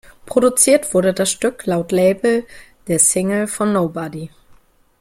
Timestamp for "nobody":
3.71-4.31